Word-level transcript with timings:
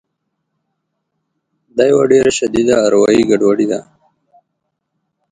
دا 1.75 1.83
یوه 1.91 2.05
ډېره 2.11 2.31
شدیده 2.37 2.75
اروایي 2.85 3.23
ګډوډي 3.29 3.65
ده 3.71 3.79